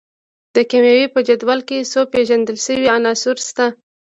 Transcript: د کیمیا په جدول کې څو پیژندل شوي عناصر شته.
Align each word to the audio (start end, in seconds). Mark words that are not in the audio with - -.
د 0.55 0.57
کیمیا 0.69 1.11
په 1.13 1.19
جدول 1.27 1.59
کې 1.67 1.89
څو 1.91 2.01
پیژندل 2.13 2.57
شوي 2.65 2.87
عناصر 2.95 3.35
شته. 3.47 3.67